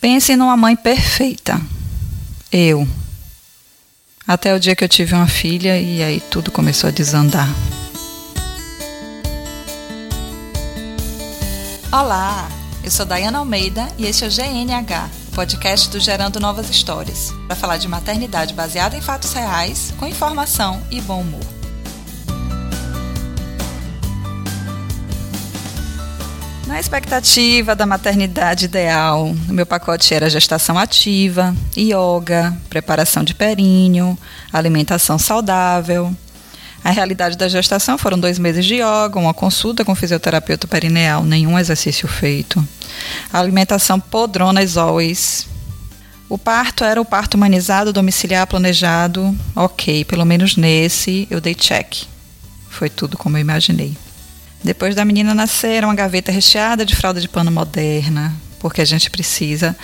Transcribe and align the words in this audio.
Pense 0.00 0.34
numa 0.34 0.56
mãe 0.56 0.74
perfeita. 0.74 1.60
Eu. 2.50 2.88
Até 4.26 4.54
o 4.54 4.58
dia 4.58 4.74
que 4.74 4.82
eu 4.82 4.88
tive 4.88 5.14
uma 5.14 5.26
filha 5.28 5.78
e 5.78 6.02
aí 6.02 6.20
tudo 6.20 6.50
começou 6.50 6.88
a 6.88 6.90
desandar. 6.90 7.48
Olá, 11.92 12.48
eu 12.82 12.90
sou 12.90 13.04
Dayana 13.04 13.38
Almeida 13.38 13.88
e 13.98 14.06
este 14.06 14.24
é 14.24 14.28
o 14.28 14.30
GNH, 14.30 15.10
o 15.32 15.34
podcast 15.34 15.90
do 15.90 16.00
Gerando 16.00 16.40
Novas 16.40 16.70
Histórias, 16.70 17.30
para 17.46 17.56
falar 17.56 17.76
de 17.76 17.88
maternidade 17.88 18.54
baseada 18.54 18.96
em 18.96 19.02
fatos 19.02 19.32
reais, 19.32 19.92
com 19.98 20.06
informação 20.06 20.80
e 20.90 21.00
bom 21.00 21.20
humor. 21.20 21.59
Na 26.70 26.78
expectativa 26.78 27.74
da 27.74 27.84
maternidade 27.84 28.66
ideal, 28.66 29.34
o 29.48 29.52
meu 29.52 29.66
pacote 29.66 30.14
era 30.14 30.30
gestação 30.30 30.78
ativa, 30.78 31.52
yoga, 31.76 32.56
preparação 32.68 33.24
de 33.24 33.34
períneo, 33.34 34.16
alimentação 34.52 35.18
saudável. 35.18 36.14
A 36.84 36.90
realidade 36.90 37.36
da 37.36 37.48
gestação 37.48 37.98
foram 37.98 38.20
dois 38.20 38.38
meses 38.38 38.64
de 38.64 38.76
yoga, 38.76 39.18
uma 39.18 39.34
consulta 39.34 39.84
com 39.84 39.96
fisioterapeuta 39.96 40.68
perineal, 40.68 41.24
nenhum 41.24 41.58
exercício 41.58 42.06
feito. 42.06 42.64
A 43.32 43.40
alimentação 43.40 43.98
podrona 43.98 44.60
as 44.60 44.76
always. 44.76 45.48
O 46.28 46.38
parto 46.38 46.84
era 46.84 47.00
o 47.00 47.04
parto 47.04 47.34
humanizado, 47.34 47.92
domiciliar, 47.92 48.46
planejado. 48.46 49.36
Ok, 49.56 50.04
pelo 50.04 50.24
menos 50.24 50.56
nesse 50.56 51.26
eu 51.32 51.40
dei 51.40 51.56
check. 51.56 52.04
Foi 52.68 52.88
tudo 52.88 53.18
como 53.18 53.36
eu 53.36 53.40
imaginei. 53.40 53.96
Depois 54.62 54.94
da 54.94 55.04
menina 55.04 55.34
nascer, 55.34 55.84
uma 55.84 55.94
gaveta 55.94 56.30
recheada 56.30 56.84
de 56.84 56.94
fralda 56.94 57.20
de 57.20 57.28
pano 57.28 57.50
moderna, 57.50 58.34
porque 58.58 58.80
a 58.80 58.84
gente 58.84 59.10
precisa 59.10 59.76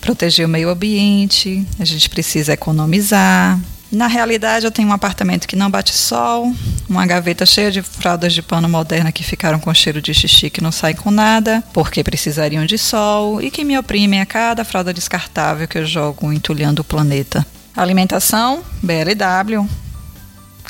proteger 0.00 0.46
o 0.46 0.48
meio 0.48 0.70
ambiente, 0.70 1.66
a 1.78 1.84
gente 1.84 2.08
precisa 2.08 2.52
economizar. 2.52 3.58
Na 3.90 4.06
realidade, 4.06 4.64
eu 4.64 4.70
tenho 4.70 4.88
um 4.88 4.92
apartamento 4.92 5.46
que 5.46 5.56
não 5.56 5.70
bate 5.70 5.92
sol, 5.92 6.52
uma 6.88 7.06
gaveta 7.06 7.46
cheia 7.46 7.70
de 7.70 7.82
fraldas 7.82 8.32
de 8.32 8.42
pano 8.42 8.68
moderna 8.68 9.12
que 9.12 9.24
ficaram 9.24 9.58
com 9.58 9.72
cheiro 9.72 10.02
de 10.02 10.12
xixi 10.12 10.50
que 10.50 10.60
não 10.60 10.72
sai 10.72 10.94
com 10.94 11.10
nada, 11.10 11.62
porque 11.72 12.02
precisariam 12.04 12.66
de 12.66 12.78
sol 12.78 13.40
e 13.40 13.50
que 13.50 13.64
me 13.64 13.78
oprimem 13.78 14.20
a 14.20 14.26
cada 14.26 14.64
fralda 14.64 14.92
descartável 14.92 15.66
que 15.66 15.78
eu 15.78 15.86
jogo 15.86 16.32
entulhando 16.32 16.80
o 16.80 16.84
planeta. 16.84 17.46
Alimentação, 17.76 18.62
BLW, 18.82 19.68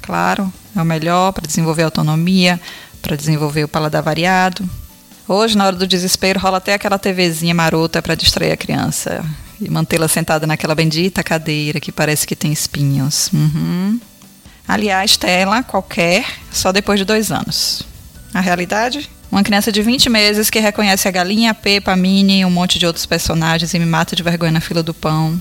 claro, 0.02 0.52
é 0.74 0.80
o 0.80 0.84
melhor 0.84 1.32
para 1.32 1.46
desenvolver 1.46 1.84
autonomia, 1.84 2.60
para 3.06 3.16
desenvolver 3.16 3.62
o 3.62 3.68
paladar 3.68 4.02
variado. 4.02 4.68
Hoje, 5.28 5.56
na 5.56 5.66
hora 5.66 5.76
do 5.76 5.86
desespero, 5.86 6.40
rola 6.40 6.58
até 6.58 6.74
aquela 6.74 6.98
TVzinha 6.98 7.54
marota 7.54 8.02
para 8.02 8.16
distrair 8.16 8.50
a 8.50 8.56
criança 8.56 9.24
e 9.60 9.70
mantê-la 9.70 10.08
sentada 10.08 10.46
naquela 10.46 10.74
bendita 10.74 11.22
cadeira 11.22 11.78
que 11.78 11.92
parece 11.92 12.26
que 12.26 12.34
tem 12.34 12.52
espinhos. 12.52 13.30
Uhum. 13.32 14.00
Aliás, 14.66 15.16
tela 15.16 15.62
qualquer, 15.62 16.26
só 16.50 16.72
depois 16.72 16.98
de 16.98 17.04
dois 17.04 17.30
anos. 17.30 17.86
A 18.34 18.40
realidade? 18.40 19.08
Uma 19.30 19.44
criança 19.44 19.70
de 19.70 19.82
20 19.82 20.10
meses 20.10 20.50
que 20.50 20.58
reconhece 20.58 21.06
a 21.06 21.10
galinha, 21.10 21.52
a 21.52 21.54
Peppa, 21.54 21.92
a 21.92 21.96
Minnie 21.96 22.40
e 22.40 22.44
um 22.44 22.50
monte 22.50 22.78
de 22.78 22.86
outros 22.86 23.06
personagens 23.06 23.72
e 23.72 23.78
me 23.78 23.86
mata 23.86 24.16
de 24.16 24.22
vergonha 24.22 24.52
na 24.52 24.60
fila 24.60 24.82
do 24.82 24.92
pão. 24.92 25.40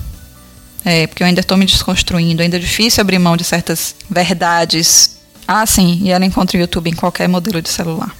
É, 0.83 1.07
porque 1.07 1.23
eu 1.23 1.27
ainda 1.27 1.41
estou 1.41 1.57
me 1.57 1.65
desconstruindo, 1.65 2.43
ainda 2.43 2.57
é 2.57 2.59
difícil 2.59 3.01
abrir 3.01 3.17
mão 3.17 3.35
de 3.35 3.43
certas 3.43 3.95
verdades 4.07 5.14
ah, 5.47 5.65
sim, 5.65 5.99
e 6.03 6.11
ela 6.11 6.25
encontra 6.25 6.57
o 6.57 6.59
YouTube 6.59 6.89
em 6.89 6.95
qualquer 6.95 7.27
modelo 7.27 7.61
de 7.61 7.69
celular. 7.69 8.15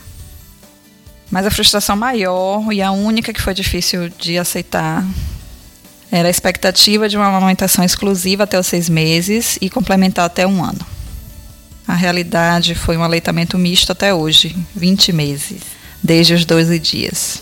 Mas 1.32 1.45
a 1.45 1.52
frustração 1.52 1.95
maior 1.95 2.72
e 2.72 2.82
a 2.82 2.92
única 2.92 3.34
que 3.34 3.42
foi 3.42 3.54
difícil 3.54 4.09
de 4.09 4.38
aceitar 4.38 5.04
era 6.12 6.28
a 6.28 6.32
expectativa 6.32 7.09
de 7.09 7.17
uma 7.17 7.28
amamentação 7.28 7.84
exclusiva 7.84 8.44
até 8.44 8.59
os 8.59 8.67
seis 8.67 8.88
meses 8.88 9.58
e 9.59 9.70
complementar 9.70 10.26
até 10.26 10.45
um 10.45 10.64
ano. 10.64 10.86
A 11.88 11.94
realidade 11.94 12.76
foi 12.76 12.95
um 12.95 13.04
aleitamento 13.04 13.58
misto 13.58 13.92
até 13.92 14.14
hoje, 14.14 14.55
20 14.76 15.11
meses, 15.11 15.61
desde 16.02 16.33
os 16.33 16.45
12 16.45 16.80
dias. 16.80 17.42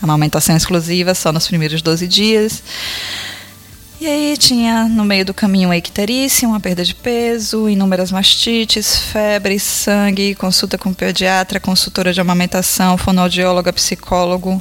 A 0.00 0.04
amamentação 0.04 0.56
exclusiva 0.56 1.14
só 1.14 1.30
nos 1.30 1.46
primeiros 1.46 1.82
12 1.82 2.08
dias 2.08 2.62
e 4.04 4.06
aí 4.06 4.36
tinha 4.36 4.86
no 4.86 5.02
meio 5.02 5.24
do 5.24 5.32
caminho 5.32 5.70
uma 5.70 5.76
icterícia, 5.78 6.46
uma 6.46 6.60
perda 6.60 6.84
de 6.84 6.94
peso, 6.94 7.70
inúmeras 7.70 8.12
mastites, 8.12 8.98
febre, 8.98 9.58
sangue, 9.58 10.34
consulta 10.34 10.76
com 10.76 10.92
pediatra, 10.92 11.58
consultora 11.58 12.12
de 12.12 12.20
amamentação, 12.20 12.98
fonoaudióloga, 12.98 13.72
psicólogo, 13.72 14.60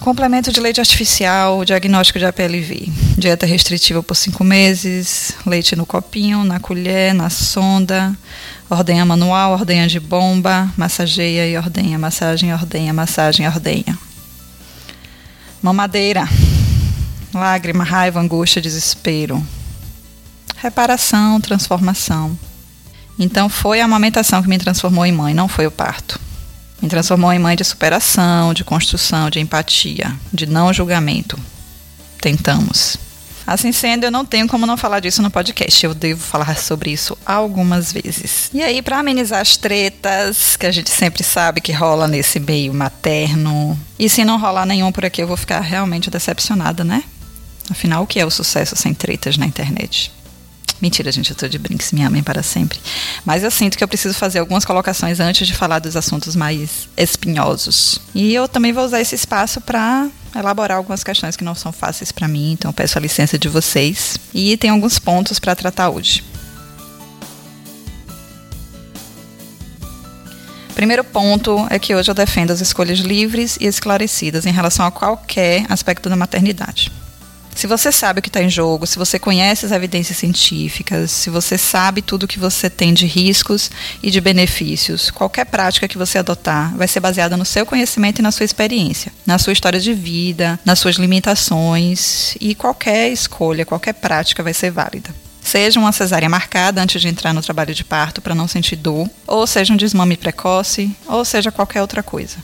complemento 0.00 0.50
de 0.50 0.58
leite 0.58 0.80
artificial, 0.80 1.64
diagnóstico 1.64 2.18
de 2.18 2.24
APLV, 2.24 2.88
dieta 3.16 3.46
restritiva 3.46 4.02
por 4.02 4.16
cinco 4.16 4.42
meses, 4.42 5.32
leite 5.46 5.76
no 5.76 5.86
copinho, 5.86 6.42
na 6.42 6.58
colher, 6.58 7.14
na 7.14 7.30
sonda, 7.30 8.12
ordenha 8.68 9.04
manual, 9.04 9.52
ordenha 9.52 9.86
de 9.86 10.00
bomba, 10.00 10.68
massageia 10.76 11.48
e 11.48 11.56
ordenha, 11.56 11.96
massagem, 12.00 12.52
ordenha, 12.52 12.92
massagem, 12.92 13.46
ordenha. 13.46 13.96
Mamadeira 15.62 16.28
Lágrima, 17.34 17.82
raiva, 17.82 18.20
angústia, 18.20 18.62
desespero. 18.62 19.44
Reparação, 20.56 21.40
transformação. 21.40 22.38
Então 23.18 23.48
foi 23.48 23.80
a 23.80 23.84
amamentação 23.84 24.40
que 24.40 24.48
me 24.48 24.58
transformou 24.58 25.04
em 25.04 25.12
mãe, 25.12 25.34
não 25.34 25.48
foi 25.48 25.66
o 25.66 25.70
parto. 25.70 26.18
Me 26.80 26.88
transformou 26.88 27.32
em 27.32 27.38
mãe 27.38 27.56
de 27.56 27.64
superação, 27.64 28.54
de 28.54 28.64
construção, 28.64 29.30
de 29.30 29.40
empatia, 29.40 30.14
de 30.32 30.46
não 30.46 30.72
julgamento. 30.72 31.38
Tentamos. 32.20 32.96
Assim 33.46 33.72
sendo, 33.72 34.04
eu 34.04 34.10
não 34.10 34.24
tenho 34.24 34.48
como 34.48 34.66
não 34.66 34.76
falar 34.76 35.00
disso 35.00 35.20
no 35.20 35.30
podcast. 35.30 35.84
Eu 35.84 35.92
devo 35.92 36.22
falar 36.22 36.56
sobre 36.56 36.90
isso 36.90 37.16
algumas 37.26 37.92
vezes. 37.92 38.48
E 38.54 38.62
aí, 38.62 38.80
para 38.80 38.98
amenizar 38.98 39.40
as 39.40 39.56
tretas 39.56 40.56
que 40.56 40.66
a 40.66 40.72
gente 40.72 40.90
sempre 40.90 41.22
sabe 41.22 41.60
que 41.60 41.72
rola 41.72 42.08
nesse 42.08 42.40
meio 42.40 42.72
materno, 42.72 43.78
e 43.98 44.08
se 44.08 44.24
não 44.24 44.38
rolar 44.40 44.64
nenhum 44.64 44.90
por 44.90 45.04
aqui, 45.04 45.22
eu 45.22 45.26
vou 45.26 45.36
ficar 45.36 45.60
realmente 45.60 46.10
decepcionada, 46.10 46.84
né? 46.84 47.04
Afinal, 47.70 48.02
o 48.02 48.06
que 48.06 48.20
é 48.20 48.26
o 48.26 48.30
sucesso 48.30 48.76
sem 48.76 48.92
tretas 48.92 49.36
na 49.36 49.46
internet? 49.46 50.12
Mentira, 50.80 51.10
gente, 51.10 51.30
eu 51.30 51.36
tô 51.36 51.48
de 51.48 51.58
brinks, 51.58 51.92
me 51.92 52.02
amem 52.02 52.22
para 52.22 52.42
sempre. 52.42 52.78
Mas 53.24 53.42
eu 53.42 53.50
sinto 53.50 53.78
que 53.78 53.82
eu 53.82 53.88
preciso 53.88 54.14
fazer 54.14 54.40
algumas 54.40 54.64
colocações 54.64 55.18
antes 55.18 55.46
de 55.46 55.54
falar 55.54 55.78
dos 55.78 55.96
assuntos 55.96 56.36
mais 56.36 56.88
espinhosos. 56.96 57.98
E 58.14 58.34
eu 58.34 58.46
também 58.46 58.72
vou 58.72 58.84
usar 58.84 59.00
esse 59.00 59.14
espaço 59.14 59.60
para 59.60 60.08
elaborar 60.36 60.76
algumas 60.76 61.02
questões 61.02 61.36
que 61.36 61.44
não 61.44 61.54
são 61.54 61.72
fáceis 61.72 62.12
para 62.12 62.28
mim, 62.28 62.52
então 62.52 62.72
peço 62.72 62.98
a 62.98 63.00
licença 63.00 63.38
de 63.38 63.48
vocês. 63.48 64.18
E 64.34 64.56
tem 64.56 64.70
alguns 64.70 64.98
pontos 64.98 65.38
para 65.38 65.54
tratar 65.54 65.88
hoje. 65.88 66.22
Primeiro 70.74 71.04
ponto 71.04 71.66
é 71.70 71.78
que 71.78 71.94
hoje 71.94 72.10
eu 72.10 72.14
defendo 72.14 72.50
as 72.50 72.60
escolhas 72.60 72.98
livres 72.98 73.56
e 73.60 73.66
esclarecidas 73.66 74.44
em 74.44 74.52
relação 74.52 74.84
a 74.84 74.90
qualquer 74.90 75.64
aspecto 75.70 76.10
da 76.10 76.16
maternidade. 76.16 76.92
Se 77.64 77.68
você 77.68 77.90
sabe 77.90 78.18
o 78.18 78.22
que 78.22 78.28
está 78.28 78.42
em 78.42 78.50
jogo, 78.50 78.86
se 78.86 78.98
você 78.98 79.18
conhece 79.18 79.64
as 79.64 79.72
evidências 79.72 80.18
científicas, 80.18 81.10
se 81.10 81.30
você 81.30 81.56
sabe 81.56 82.02
tudo 82.02 82.28
que 82.28 82.38
você 82.38 82.68
tem 82.68 82.92
de 82.92 83.06
riscos 83.06 83.70
e 84.02 84.10
de 84.10 84.20
benefícios, 84.20 85.10
qualquer 85.10 85.46
prática 85.46 85.88
que 85.88 85.96
você 85.96 86.18
adotar 86.18 86.76
vai 86.76 86.86
ser 86.86 87.00
baseada 87.00 87.38
no 87.38 87.44
seu 87.46 87.64
conhecimento 87.64 88.18
e 88.18 88.22
na 88.22 88.30
sua 88.30 88.44
experiência, 88.44 89.10
na 89.24 89.38
sua 89.38 89.54
história 89.54 89.80
de 89.80 89.94
vida, 89.94 90.60
nas 90.62 90.78
suas 90.78 90.96
limitações 90.96 92.36
e 92.38 92.54
qualquer 92.54 93.08
escolha, 93.08 93.64
qualquer 93.64 93.94
prática 93.94 94.42
vai 94.42 94.52
ser 94.52 94.70
válida. 94.70 95.08
Seja 95.42 95.80
uma 95.80 95.90
cesárea 95.90 96.28
marcada 96.28 96.82
antes 96.82 97.00
de 97.00 97.08
entrar 97.08 97.32
no 97.32 97.40
trabalho 97.40 97.74
de 97.74 97.82
parto 97.82 98.20
para 98.20 98.34
não 98.34 98.46
sentir 98.46 98.76
dor, 98.76 99.08
ou 99.26 99.46
seja 99.46 99.72
um 99.72 99.76
desmame 99.78 100.18
precoce, 100.18 100.94
ou 101.06 101.24
seja 101.24 101.50
qualquer 101.50 101.80
outra 101.80 102.02
coisa. 102.02 102.36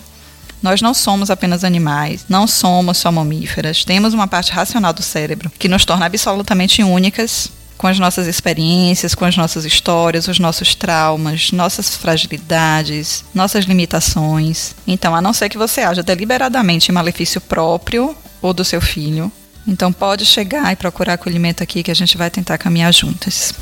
Nós 0.63 0.83
não 0.83 0.93
somos 0.93 1.31
apenas 1.31 1.65
animais, 1.65 2.25
não 2.29 2.47
somos 2.47 2.99
só 2.99 3.11
mamíferas, 3.11 3.85
temos 3.85 4.13
uma 4.13 4.27
parte 4.27 4.53
racional 4.53 4.93
do 4.93 5.03
cérebro 5.03 5.51
que 5.59 5.69
nos 5.69 5.85
torna 5.85 6.07
absolutamente 6.07 6.83
únicas 6.83 7.51
com 7.81 7.87
as 7.87 7.99
nossas 7.99 8.27
experiências, 8.27 9.15
com 9.15 9.25
as 9.25 9.39
nossas 9.39 9.65
histórias, 9.65 10.29
os 10.29 10.39
nossos 10.39 10.75
traumas, 10.75 11.51
nossas 11.51 11.97
fragilidades, 11.97 13.25
nossas 13.35 13.65
limitações. 13.65 14.75
Então, 14.87 15.15
a 15.15 15.23
não 15.23 15.33
ser 15.33 15.49
que 15.49 15.57
você 15.57 15.81
haja 15.81 16.03
deliberadamente 16.03 16.91
em 16.91 16.95
malefício 16.95 17.41
próprio 17.41 18.15
ou 18.43 18.53
do 18.53 18.67
seu 18.67 18.83
filho, 18.83 19.33
então 19.67 19.91
pode 19.91 20.27
chegar 20.27 20.71
e 20.71 20.77
procurar 20.77 21.15
acolhimento 21.15 21.63
aqui 21.63 21.83
que 21.83 21.91
a 21.91 21.95
gente 21.95 22.19
vai 22.19 22.29
tentar 22.29 22.59
caminhar 22.59 22.93
juntas. 22.93 23.55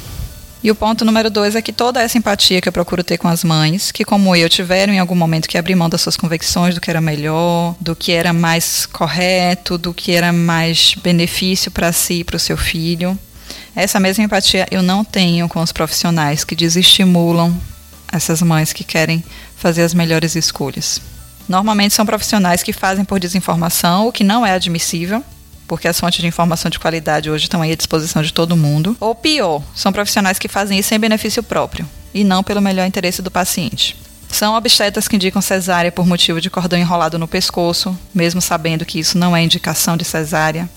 E 0.62 0.70
o 0.72 0.74
ponto 0.74 1.04
número 1.04 1.30
dois 1.30 1.54
é 1.54 1.62
que 1.62 1.72
toda 1.72 2.02
essa 2.02 2.18
empatia 2.18 2.60
que 2.60 2.68
eu 2.68 2.72
procuro 2.72 3.04
ter 3.04 3.16
com 3.16 3.28
as 3.28 3.44
mães, 3.44 3.92
que 3.92 4.04
como 4.04 4.34
eu 4.34 4.48
tiveram 4.48 4.92
em 4.92 4.98
algum 4.98 5.14
momento 5.14 5.48
que 5.48 5.56
abrir 5.56 5.76
mão 5.76 5.88
das 5.88 6.00
suas 6.00 6.16
convicções 6.16 6.74
do 6.74 6.80
que 6.80 6.90
era 6.90 7.00
melhor, 7.00 7.76
do 7.80 7.94
que 7.94 8.10
era 8.10 8.32
mais 8.32 8.84
correto, 8.84 9.78
do 9.78 9.94
que 9.94 10.12
era 10.12 10.32
mais 10.32 10.96
benefício 10.96 11.70
para 11.70 11.92
si 11.92 12.20
e 12.20 12.24
para 12.24 12.36
o 12.36 12.40
seu 12.40 12.56
filho. 12.56 13.16
Essa 13.74 14.00
mesma 14.00 14.24
empatia 14.24 14.66
eu 14.70 14.82
não 14.82 15.04
tenho 15.04 15.48
com 15.48 15.62
os 15.62 15.70
profissionais 15.70 16.42
que 16.42 16.56
desestimulam 16.56 17.56
essas 18.10 18.42
mães 18.42 18.72
que 18.72 18.82
querem 18.82 19.22
fazer 19.56 19.82
as 19.82 19.94
melhores 19.94 20.34
escolhas. 20.34 21.00
Normalmente 21.48 21.94
são 21.94 22.04
profissionais 22.04 22.64
que 22.64 22.72
fazem 22.72 23.04
por 23.04 23.20
desinformação, 23.20 24.08
o 24.08 24.12
que 24.12 24.24
não 24.24 24.44
é 24.44 24.52
admissível, 24.52 25.22
porque 25.68 25.86
as 25.86 26.00
fontes 26.00 26.20
de 26.20 26.26
informação 26.26 26.70
de 26.70 26.78
qualidade 26.80 27.30
hoje 27.30 27.44
estão 27.44 27.62
aí 27.62 27.70
à 27.70 27.76
disposição 27.76 28.22
de 28.22 28.32
todo 28.32 28.56
mundo. 28.56 28.96
Ou 28.98 29.14
pior, 29.14 29.62
são 29.74 29.92
profissionais 29.92 30.38
que 30.38 30.48
fazem 30.48 30.78
isso 30.78 30.92
em 30.94 30.98
benefício 30.98 31.42
próprio 31.42 31.86
e 32.12 32.24
não 32.24 32.42
pelo 32.42 32.62
melhor 32.62 32.86
interesse 32.86 33.22
do 33.22 33.30
paciente. 33.30 33.94
São 34.28 34.54
obstetras 34.54 35.06
que 35.06 35.16
indicam 35.16 35.40
cesárea 35.40 35.92
por 35.92 36.06
motivo 36.06 36.40
de 36.40 36.50
cordão 36.50 36.78
enrolado 36.78 37.18
no 37.18 37.28
pescoço, 37.28 37.96
mesmo 38.14 38.40
sabendo 38.40 38.84
que 38.84 38.98
isso 38.98 39.16
não 39.16 39.36
é 39.36 39.42
indicação 39.42 39.96
de 39.96 40.04
cesárea. 40.04 40.68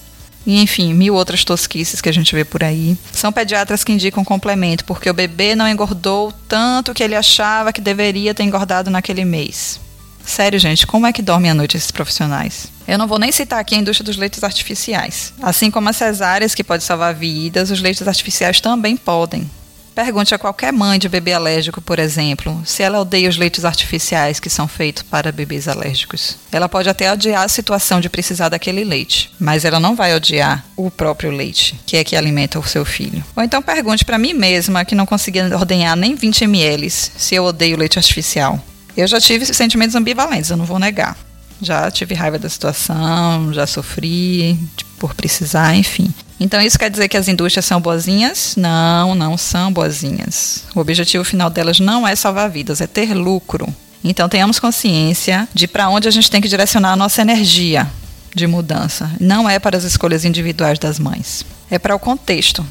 E 0.45 0.61
enfim, 0.61 0.93
mil 0.93 1.13
outras 1.13 1.43
tosquices 1.43 2.01
que 2.01 2.09
a 2.09 2.13
gente 2.13 2.33
vê 2.33 2.43
por 2.43 2.63
aí. 2.63 2.97
São 3.11 3.31
pediatras 3.31 3.83
que 3.83 3.91
indicam 3.91 4.23
complemento 4.23 4.83
porque 4.85 5.09
o 5.09 5.13
bebê 5.13 5.55
não 5.55 5.67
engordou 5.67 6.33
tanto 6.47 6.93
que 6.93 7.03
ele 7.03 7.15
achava 7.15 7.71
que 7.71 7.81
deveria 7.81 8.33
ter 8.33 8.43
engordado 8.43 8.89
naquele 8.89 9.23
mês. 9.23 9.79
Sério, 10.25 10.59
gente, 10.59 10.87
como 10.87 11.07
é 11.07 11.13
que 11.13 11.21
dormem 11.21 11.51
à 11.51 11.53
noite 11.53 11.77
esses 11.77 11.91
profissionais? 11.91 12.67
Eu 12.87 12.97
não 12.97 13.07
vou 13.07 13.19
nem 13.19 13.31
citar 13.31 13.59
aqui 13.59 13.75
a 13.75 13.77
indústria 13.77 14.05
dos 14.05 14.17
leitos 14.17 14.43
artificiais. 14.43 15.33
Assim 15.41 15.71
como 15.71 15.89
as 15.89 15.97
cesáreas, 15.97 16.55
que 16.55 16.63
pode 16.63 16.83
salvar 16.83 17.13
vidas, 17.13 17.71
os 17.71 17.81
leitos 17.81 18.07
artificiais 18.07 18.59
também 18.59 18.97
podem. 18.97 19.49
Pergunte 19.93 20.33
a 20.33 20.39
qualquer 20.39 20.71
mãe 20.71 20.97
de 20.97 21.09
bebê 21.09 21.33
alérgico, 21.33 21.81
por 21.81 21.99
exemplo, 21.99 22.61
se 22.65 22.81
ela 22.81 22.99
odeia 22.99 23.29
os 23.29 23.37
leitos 23.37 23.65
artificiais 23.65 24.39
que 24.39 24.49
são 24.49 24.67
feitos 24.67 25.03
para 25.03 25.33
bebês 25.33 25.67
alérgicos. 25.67 26.37
Ela 26.51 26.69
pode 26.69 26.89
até 26.89 27.11
odiar 27.11 27.43
a 27.43 27.49
situação 27.49 27.99
de 27.99 28.09
precisar 28.09 28.47
daquele 28.47 28.85
leite, 28.85 29.31
mas 29.37 29.65
ela 29.65 29.79
não 29.79 29.95
vai 29.95 30.15
odiar 30.15 30.65
o 30.77 30.89
próprio 30.89 31.29
leite, 31.29 31.79
que 31.85 31.97
é 31.97 32.03
que 32.05 32.15
alimenta 32.15 32.57
o 32.57 32.67
seu 32.67 32.85
filho. 32.85 33.23
Ou 33.35 33.43
então 33.43 33.61
pergunte 33.61 34.05
para 34.05 34.17
mim 34.17 34.33
mesma, 34.33 34.85
que 34.85 34.95
não 34.95 35.05
conseguia 35.05 35.45
ordenhar 35.55 35.95
nem 35.97 36.15
20 36.15 36.45
ml, 36.45 36.89
se 36.89 37.35
eu 37.35 37.43
odeio 37.43 37.77
leite 37.77 37.99
artificial. 37.99 38.63
Eu 38.95 39.07
já 39.07 39.19
tive 39.19 39.45
sentimentos 39.45 39.95
ambivalentes, 39.95 40.49
eu 40.49 40.57
não 40.57 40.65
vou 40.65 40.79
negar. 40.79 41.17
Já 41.61 41.91
tive 41.91 42.15
raiva 42.15 42.39
da 42.39 42.49
situação, 42.49 43.53
já 43.53 43.67
sofri 43.67 44.57
por 44.97 45.13
precisar, 45.13 45.75
enfim. 45.75 46.13
Então 46.39 46.59
isso 46.59 46.77
quer 46.77 46.89
dizer 46.89 47.07
que 47.07 47.15
as 47.15 47.27
indústrias 47.27 47.65
são 47.65 47.79
boazinhas? 47.79 48.55
Não, 48.57 49.13
não 49.13 49.37
são 49.37 49.71
boazinhas. 49.71 50.63
O 50.75 50.79
objetivo 50.79 51.23
final 51.23 51.49
delas 51.49 51.79
não 51.79 52.07
é 52.07 52.15
salvar 52.15 52.49
vidas, 52.49 52.81
é 52.81 52.87
ter 52.87 53.13
lucro. 53.13 53.67
Então 54.03 54.27
tenhamos 54.27 54.59
consciência 54.59 55.47
de 55.53 55.67
para 55.67 55.89
onde 55.89 56.07
a 56.07 56.11
gente 56.11 56.31
tem 56.31 56.41
que 56.41 56.47
direcionar 56.47 56.93
a 56.93 56.95
nossa 56.95 57.21
energia 57.21 57.87
de 58.33 58.47
mudança. 58.47 59.11
Não 59.19 59.47
é 59.47 59.59
para 59.59 59.77
as 59.77 59.83
escolhas 59.83 60.25
individuais 60.25 60.79
das 60.79 60.97
mães, 60.97 61.45
é 61.69 61.77
para 61.77 61.95
o 61.95 61.99
contexto. 61.99 62.65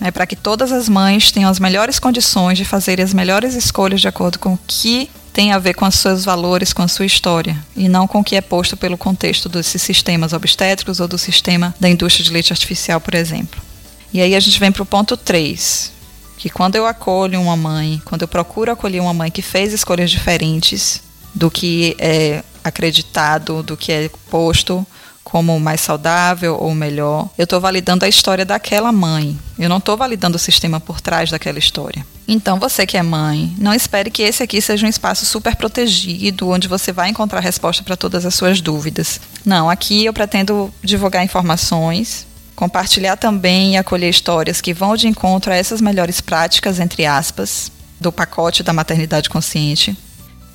É 0.00 0.10
para 0.10 0.24
que 0.24 0.34
todas 0.34 0.72
as 0.72 0.88
mães 0.88 1.30
tenham 1.30 1.50
as 1.50 1.58
melhores 1.58 1.98
condições 1.98 2.56
de 2.56 2.64
fazerem 2.64 3.04
as 3.04 3.12
melhores 3.12 3.54
escolhas 3.54 4.00
de 4.00 4.08
acordo 4.08 4.38
com 4.38 4.54
o 4.54 4.58
que 4.66 5.10
tem 5.40 5.52
a 5.52 5.58
ver 5.58 5.72
com 5.72 5.86
os 5.86 5.94
seus 5.94 6.22
valores, 6.22 6.74
com 6.74 6.82
a 6.82 6.88
sua 6.88 7.06
história, 7.06 7.56
e 7.74 7.88
não 7.88 8.06
com 8.06 8.20
o 8.20 8.24
que 8.24 8.36
é 8.36 8.42
posto 8.42 8.76
pelo 8.76 8.98
contexto 8.98 9.48
desses 9.48 9.80
sistemas 9.80 10.34
obstétricos 10.34 11.00
ou 11.00 11.08
do 11.08 11.16
sistema 11.16 11.74
da 11.80 11.88
indústria 11.88 12.22
de 12.22 12.30
leite 12.30 12.52
artificial, 12.52 13.00
por 13.00 13.14
exemplo. 13.14 13.58
E 14.12 14.20
aí 14.20 14.34
a 14.34 14.40
gente 14.40 14.60
vem 14.60 14.70
para 14.70 14.82
o 14.82 14.86
ponto 14.86 15.16
3, 15.16 15.92
que 16.36 16.50
quando 16.50 16.76
eu 16.76 16.84
acolho 16.84 17.40
uma 17.40 17.56
mãe, 17.56 18.02
quando 18.04 18.20
eu 18.20 18.28
procuro 18.28 18.70
acolher 18.70 19.00
uma 19.00 19.14
mãe 19.14 19.30
que 19.30 19.40
fez 19.40 19.72
escolhas 19.72 20.10
diferentes 20.10 21.00
do 21.34 21.50
que 21.50 21.96
é 21.98 22.44
acreditado, 22.62 23.62
do 23.62 23.78
que 23.78 23.92
é 23.92 24.10
posto 24.30 24.86
como 25.24 25.58
mais 25.58 25.80
saudável 25.80 26.58
ou 26.60 26.74
melhor, 26.74 27.30
eu 27.38 27.44
estou 27.44 27.58
validando 27.62 28.04
a 28.04 28.08
história 28.08 28.44
daquela 28.44 28.92
mãe. 28.92 29.38
Eu 29.58 29.70
não 29.70 29.78
estou 29.78 29.96
validando 29.96 30.36
o 30.36 30.38
sistema 30.38 30.78
por 30.78 31.00
trás 31.00 31.30
daquela 31.30 31.58
história. 31.58 32.04
Então, 32.32 32.60
você 32.60 32.86
que 32.86 32.96
é 32.96 33.02
mãe, 33.02 33.52
não 33.58 33.74
espere 33.74 34.08
que 34.08 34.22
esse 34.22 34.40
aqui 34.40 34.62
seja 34.62 34.86
um 34.86 34.88
espaço 34.88 35.26
super 35.26 35.56
protegido, 35.56 36.48
onde 36.48 36.68
você 36.68 36.92
vai 36.92 37.08
encontrar 37.08 37.40
resposta 37.40 37.82
para 37.82 37.96
todas 37.96 38.24
as 38.24 38.36
suas 38.36 38.60
dúvidas. 38.60 39.20
Não, 39.44 39.68
aqui 39.68 40.04
eu 40.04 40.12
pretendo 40.12 40.72
divulgar 40.80 41.24
informações, 41.24 42.24
compartilhar 42.54 43.16
também 43.16 43.72
e 43.72 43.76
acolher 43.76 44.08
histórias 44.08 44.60
que 44.60 44.72
vão 44.72 44.94
de 44.94 45.08
encontro 45.08 45.52
a 45.52 45.56
essas 45.56 45.80
melhores 45.80 46.20
práticas, 46.20 46.78
entre 46.78 47.04
aspas, 47.04 47.72
do 47.98 48.12
pacote 48.12 48.62
da 48.62 48.72
maternidade 48.72 49.28
consciente. 49.28 49.98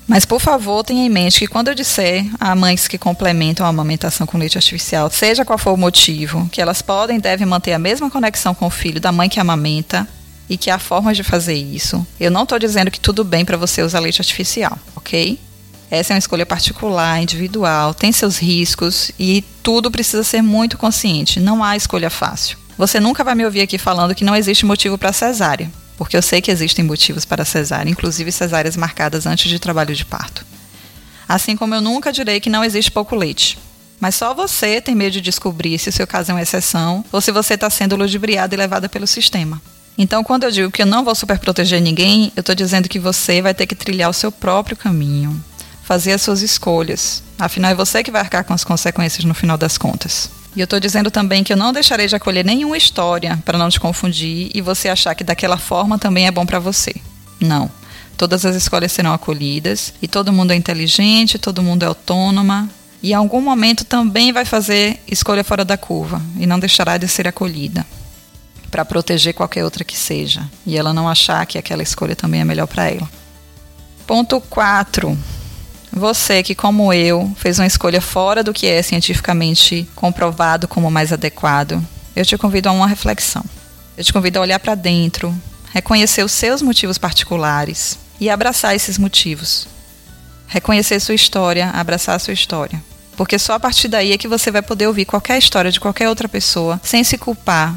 Mas, 0.08 0.24
por 0.24 0.40
favor, 0.40 0.82
tenha 0.82 1.04
em 1.04 1.10
mente 1.10 1.40
que 1.40 1.46
quando 1.46 1.68
eu 1.68 1.74
disser 1.74 2.24
a 2.40 2.54
mães 2.54 2.88
que 2.88 2.96
complementam 2.96 3.66
a 3.66 3.68
amamentação 3.68 4.26
com 4.26 4.38
leite 4.38 4.56
artificial, 4.56 5.10
seja 5.10 5.44
qual 5.44 5.58
for 5.58 5.72
o 5.72 5.76
motivo, 5.76 6.48
que 6.50 6.62
elas 6.62 6.80
podem 6.80 7.18
e 7.18 7.20
devem 7.20 7.46
manter 7.46 7.74
a 7.74 7.78
mesma 7.78 8.08
conexão 8.08 8.54
com 8.54 8.64
o 8.64 8.70
filho 8.70 8.98
da 8.98 9.12
mãe 9.12 9.28
que 9.28 9.38
amamenta, 9.38 10.08
e 10.48 10.56
que 10.56 10.70
há 10.70 10.78
formas 10.78 11.16
de 11.16 11.22
fazer 11.22 11.54
isso. 11.54 12.06
Eu 12.18 12.30
não 12.30 12.44
estou 12.44 12.58
dizendo 12.58 12.90
que 12.90 13.00
tudo 13.00 13.24
bem 13.24 13.44
para 13.44 13.56
você 13.56 13.82
usar 13.82 14.00
leite 14.00 14.20
artificial, 14.20 14.78
ok? 14.94 15.38
Essa 15.90 16.12
é 16.12 16.14
uma 16.14 16.18
escolha 16.18 16.44
particular, 16.44 17.22
individual, 17.22 17.94
tem 17.94 18.10
seus 18.10 18.38
riscos 18.38 19.10
e 19.18 19.44
tudo 19.62 19.90
precisa 19.90 20.24
ser 20.24 20.42
muito 20.42 20.76
consciente. 20.76 21.38
Não 21.38 21.62
há 21.62 21.76
escolha 21.76 22.10
fácil. 22.10 22.58
Você 22.76 23.00
nunca 23.00 23.24
vai 23.24 23.34
me 23.34 23.44
ouvir 23.44 23.62
aqui 23.62 23.78
falando 23.78 24.14
que 24.14 24.24
não 24.24 24.34
existe 24.34 24.66
motivo 24.66 24.98
para 24.98 25.12
cesárea, 25.12 25.70
porque 25.96 26.16
eu 26.16 26.22
sei 26.22 26.40
que 26.40 26.50
existem 26.50 26.84
motivos 26.84 27.24
para 27.24 27.44
cesárea, 27.44 27.90
inclusive 27.90 28.30
cesáreas 28.32 28.76
marcadas 28.76 29.26
antes 29.26 29.48
de 29.48 29.58
trabalho 29.58 29.94
de 29.94 30.04
parto. 30.04 30.44
Assim 31.28 31.56
como 31.56 31.74
eu 31.74 31.80
nunca 31.80 32.12
direi 32.12 32.40
que 32.40 32.50
não 32.50 32.64
existe 32.64 32.90
pouco 32.90 33.16
leite. 33.16 33.58
Mas 33.98 34.14
só 34.14 34.34
você 34.34 34.80
tem 34.80 34.94
medo 34.94 35.12
de 35.12 35.20
descobrir 35.20 35.78
se 35.78 35.88
o 35.88 35.92
seu 35.92 36.06
caso 36.06 36.30
é 36.30 36.34
uma 36.34 36.42
exceção 36.42 37.04
ou 37.10 37.20
se 37.20 37.32
você 37.32 37.54
está 37.54 37.70
sendo 37.70 37.96
ludibriada 37.96 38.54
e 38.54 38.58
levada 38.58 38.88
pelo 38.88 39.06
sistema. 39.06 39.60
Então, 39.98 40.22
quando 40.22 40.44
eu 40.44 40.50
digo 40.50 40.70
que 40.70 40.82
eu 40.82 40.86
não 40.86 41.04
vou 41.04 41.14
super 41.14 41.38
proteger 41.38 41.80
ninguém, 41.80 42.30
eu 42.36 42.40
estou 42.40 42.54
dizendo 42.54 42.88
que 42.88 42.98
você 42.98 43.40
vai 43.40 43.54
ter 43.54 43.66
que 43.66 43.74
trilhar 43.74 44.10
o 44.10 44.12
seu 44.12 44.30
próprio 44.30 44.76
caminho, 44.76 45.42
fazer 45.82 46.12
as 46.12 46.22
suas 46.22 46.42
escolhas. 46.42 47.22
Afinal, 47.38 47.70
é 47.70 47.74
você 47.74 48.02
que 48.02 48.10
vai 48.10 48.20
arcar 48.20 48.44
com 48.44 48.52
as 48.52 48.62
consequências 48.62 49.24
no 49.24 49.34
final 49.34 49.56
das 49.56 49.78
contas. 49.78 50.30
E 50.54 50.60
eu 50.60 50.64
estou 50.64 50.80
dizendo 50.80 51.10
também 51.10 51.42
que 51.42 51.52
eu 51.52 51.56
não 51.56 51.72
deixarei 51.72 52.06
de 52.06 52.14
acolher 52.14 52.44
nenhuma 52.44 52.76
história 52.76 53.38
para 53.44 53.58
não 53.58 53.70
te 53.70 53.80
confundir 53.80 54.50
e 54.54 54.60
você 54.60 54.88
achar 54.88 55.14
que 55.14 55.24
daquela 55.24 55.56
forma 55.56 55.98
também 55.98 56.26
é 56.26 56.30
bom 56.30 56.44
para 56.44 56.58
você. 56.58 56.94
Não. 57.40 57.70
Todas 58.16 58.44
as 58.46 58.56
escolhas 58.56 58.92
serão 58.92 59.12
acolhidas 59.12 59.92
e 60.00 60.08
todo 60.08 60.32
mundo 60.32 60.52
é 60.52 60.56
inteligente, 60.56 61.38
todo 61.38 61.62
mundo 61.62 61.82
é 61.82 61.86
autônoma 61.86 62.68
e 63.02 63.10
em 63.10 63.14
algum 63.14 63.42
momento 63.42 63.84
também 63.84 64.32
vai 64.32 64.46
fazer 64.46 64.98
escolha 65.06 65.44
fora 65.44 65.64
da 65.64 65.76
curva 65.76 66.22
e 66.38 66.46
não 66.46 66.58
deixará 66.58 66.96
de 66.96 67.06
ser 67.06 67.28
acolhida 67.28 67.84
para 68.70 68.84
proteger 68.84 69.34
qualquer 69.34 69.64
outra 69.64 69.84
que 69.84 69.96
seja, 69.96 70.48
e 70.66 70.76
ela 70.76 70.92
não 70.92 71.08
achar 71.08 71.44
que 71.46 71.58
aquela 71.58 71.82
escolha 71.82 72.16
também 72.16 72.40
é 72.40 72.44
melhor 72.44 72.66
para 72.66 72.90
ela. 72.90 73.08
Ponto 74.06 74.40
4. 74.40 75.16
Você 75.92 76.42
que, 76.42 76.54
como 76.54 76.92
eu, 76.92 77.32
fez 77.36 77.58
uma 77.58 77.66
escolha 77.66 78.00
fora 78.00 78.44
do 78.44 78.52
que 78.52 78.66
é 78.66 78.82
cientificamente 78.82 79.88
comprovado 79.94 80.68
como 80.68 80.90
mais 80.90 81.12
adequado, 81.12 81.82
eu 82.14 82.24
te 82.24 82.36
convido 82.36 82.68
a 82.68 82.72
uma 82.72 82.86
reflexão. 82.86 83.44
Eu 83.96 84.04
te 84.04 84.12
convido 84.12 84.38
a 84.38 84.42
olhar 84.42 84.58
para 84.58 84.74
dentro, 84.74 85.34
reconhecer 85.72 86.22
os 86.22 86.32
seus 86.32 86.60
motivos 86.60 86.98
particulares 86.98 87.98
e 88.20 88.28
abraçar 88.28 88.74
esses 88.74 88.98
motivos. 88.98 89.66
Reconhecer 90.46 91.00
sua 91.00 91.14
história, 91.14 91.70
abraçar 91.70 92.20
sua 92.20 92.34
história. 92.34 92.82
Porque 93.16 93.38
só 93.38 93.54
a 93.54 93.60
partir 93.60 93.88
daí 93.88 94.12
é 94.12 94.18
que 94.18 94.28
você 94.28 94.50
vai 94.50 94.62
poder 94.62 94.86
ouvir 94.86 95.06
qualquer 95.06 95.38
história 95.38 95.72
de 95.72 95.80
qualquer 95.80 96.08
outra 96.08 96.28
pessoa 96.28 96.78
sem 96.82 97.02
se 97.02 97.16
culpar, 97.16 97.74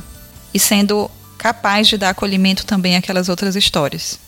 e 0.54 0.60
sendo 0.60 1.10
capaz 1.38 1.88
de 1.88 1.98
dar 1.98 2.10
acolhimento 2.10 2.66
também 2.66 2.96
àquelas 2.96 3.30
outras 3.30 3.56
histórias. 3.56 4.20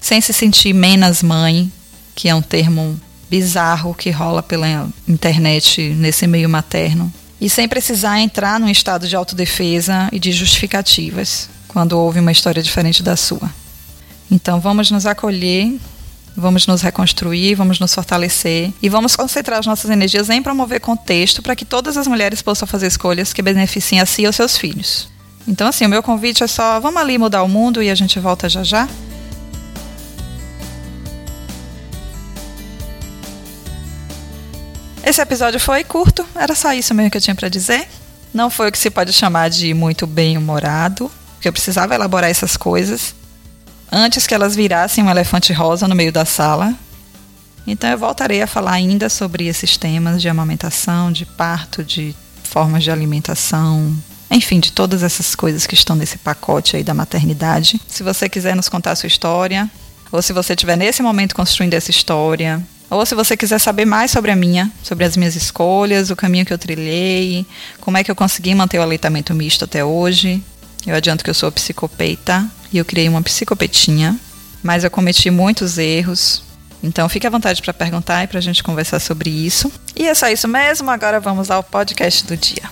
Sem 0.00 0.20
se 0.20 0.32
sentir 0.32 0.72
menos 0.72 1.22
mãe, 1.22 1.70
que 2.14 2.28
é 2.28 2.34
um 2.34 2.42
termo 2.42 2.98
bizarro 3.30 3.94
que 3.94 4.10
rola 4.10 4.42
pela 4.42 4.88
internet 5.06 5.90
nesse 5.90 6.26
meio 6.26 6.48
materno, 6.48 7.12
e 7.40 7.48
sem 7.48 7.68
precisar 7.68 8.20
entrar 8.20 8.60
num 8.60 8.68
estado 8.68 9.08
de 9.08 9.16
autodefesa 9.16 10.08
e 10.12 10.18
de 10.18 10.30
justificativas 10.30 11.48
quando 11.66 11.92
houve 11.92 12.20
uma 12.20 12.32
história 12.32 12.62
diferente 12.62 13.02
da 13.02 13.16
sua. 13.16 13.50
Então 14.30 14.60
vamos 14.60 14.90
nos 14.90 15.06
acolher, 15.06 15.78
vamos 16.36 16.66
nos 16.66 16.82
reconstruir, 16.82 17.54
vamos 17.54 17.80
nos 17.80 17.94
fortalecer 17.94 18.72
e 18.82 18.88
vamos 18.88 19.16
concentrar 19.16 19.58
as 19.58 19.66
nossas 19.66 19.90
energias 19.90 20.28
em 20.30 20.42
promover 20.42 20.80
contexto 20.80 21.42
para 21.42 21.56
que 21.56 21.64
todas 21.64 21.96
as 21.96 22.06
mulheres 22.06 22.42
possam 22.42 22.66
fazer 22.66 22.86
escolhas 22.86 23.32
que 23.32 23.42
beneficiem 23.42 24.00
a 24.00 24.06
si 24.06 24.22
e 24.22 24.26
aos 24.26 24.36
seus 24.36 24.56
filhos. 24.56 25.09
Então, 25.46 25.66
assim, 25.66 25.86
o 25.86 25.88
meu 25.88 26.02
convite 26.02 26.42
é 26.42 26.46
só 26.46 26.78
vamos 26.80 27.00
ali 27.00 27.18
mudar 27.18 27.42
o 27.42 27.48
mundo 27.48 27.82
e 27.82 27.90
a 27.90 27.94
gente 27.94 28.18
volta 28.18 28.48
já 28.48 28.62
já. 28.62 28.88
Esse 35.02 35.20
episódio 35.20 35.58
foi 35.58 35.82
curto, 35.82 36.24
era 36.36 36.54
só 36.54 36.72
isso 36.72 36.94
mesmo 36.94 37.10
que 37.10 37.16
eu 37.16 37.20
tinha 37.20 37.34
para 37.34 37.48
dizer. 37.48 37.88
Não 38.32 38.48
foi 38.48 38.68
o 38.68 38.72
que 38.72 38.78
se 38.78 38.90
pode 38.90 39.12
chamar 39.12 39.50
de 39.50 39.74
muito 39.74 40.06
bem-humorado, 40.06 41.10
porque 41.34 41.48
eu 41.48 41.52
precisava 41.52 41.94
elaborar 41.94 42.30
essas 42.30 42.56
coisas 42.56 43.14
antes 43.90 44.26
que 44.26 44.34
elas 44.34 44.54
virassem 44.54 45.02
um 45.02 45.10
elefante 45.10 45.52
rosa 45.52 45.88
no 45.88 45.96
meio 45.96 46.12
da 46.12 46.24
sala. 46.24 46.74
Então 47.66 47.90
eu 47.90 47.98
voltarei 47.98 48.40
a 48.40 48.46
falar 48.46 48.72
ainda 48.72 49.08
sobre 49.08 49.46
esses 49.46 49.76
temas 49.76 50.22
de 50.22 50.28
amamentação, 50.28 51.10
de 51.10 51.26
parto, 51.26 51.82
de 51.82 52.14
formas 52.44 52.84
de 52.84 52.90
alimentação, 52.90 53.92
enfim, 54.30 54.60
de 54.60 54.72
todas 54.72 55.02
essas 55.02 55.34
coisas 55.34 55.66
que 55.66 55.74
estão 55.74 55.96
nesse 55.96 56.18
pacote 56.18 56.76
aí 56.76 56.84
da 56.84 56.94
maternidade. 56.94 57.80
Se 57.88 58.02
você 58.02 58.28
quiser 58.28 58.54
nos 58.54 58.68
contar 58.68 58.92
a 58.92 58.96
sua 58.96 59.08
história, 59.08 59.68
ou 60.12 60.22
se 60.22 60.32
você 60.32 60.52
estiver 60.52 60.76
nesse 60.76 61.02
momento 61.02 61.34
construindo 61.34 61.74
essa 61.74 61.90
história, 61.90 62.62
Ou 62.90 63.06
se 63.06 63.14
você 63.14 63.36
quiser 63.36 63.60
saber 63.60 63.84
mais 63.84 64.10
sobre 64.10 64.32
a 64.32 64.36
minha, 64.36 64.70
sobre 64.82 65.04
as 65.04 65.16
minhas 65.16 65.36
escolhas, 65.36 66.10
o 66.10 66.16
caminho 66.16 66.44
que 66.44 66.52
eu 66.52 66.58
trilhei, 66.58 67.46
como 67.80 67.96
é 67.96 68.02
que 68.02 68.10
eu 68.10 68.16
consegui 68.16 68.52
manter 68.52 68.80
o 68.80 68.82
aleitamento 68.82 69.32
misto 69.32 69.64
até 69.64 69.84
hoje. 69.84 70.42
Eu 70.84 70.96
adianto 70.96 71.22
que 71.22 71.30
eu 71.30 71.34
sou 71.34 71.52
psicopeta 71.52 72.44
e 72.72 72.78
eu 72.78 72.84
criei 72.84 73.08
uma 73.08 73.22
psicopetinha, 73.22 74.18
mas 74.60 74.82
eu 74.82 74.90
cometi 74.90 75.30
muitos 75.30 75.78
erros. 75.78 76.42
Então 76.82 77.08
fique 77.08 77.26
à 77.26 77.30
vontade 77.30 77.62
para 77.62 77.72
perguntar 77.72 78.24
e 78.24 78.26
para 78.26 78.38
a 78.38 78.42
gente 78.42 78.60
conversar 78.60 78.98
sobre 78.98 79.30
isso. 79.30 79.70
E 79.94 80.08
é 80.08 80.14
só 80.14 80.28
isso 80.28 80.48
mesmo, 80.48 80.90
agora 80.90 81.20
vamos 81.20 81.48
ao 81.48 81.62
podcast 81.62 82.26
do 82.26 82.36
dia. 82.36 82.68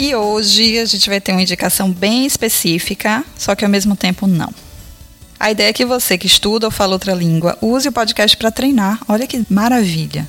E 0.00 0.14
hoje 0.14 0.78
a 0.78 0.84
gente 0.84 1.10
vai 1.10 1.20
ter 1.20 1.32
uma 1.32 1.42
indicação 1.42 1.90
bem 1.90 2.24
específica, 2.24 3.24
só 3.36 3.56
que 3.56 3.64
ao 3.64 3.70
mesmo 3.70 3.96
tempo 3.96 4.28
não. 4.28 4.54
A 5.40 5.50
ideia 5.50 5.70
é 5.70 5.72
que 5.72 5.84
você 5.84 6.16
que 6.16 6.28
estuda 6.28 6.68
ou 6.68 6.70
fala 6.70 6.92
outra 6.92 7.12
língua 7.12 7.58
use 7.60 7.88
o 7.88 7.92
podcast 7.92 8.36
para 8.36 8.52
treinar. 8.52 9.00
Olha 9.08 9.26
que 9.26 9.44
maravilha. 9.50 10.28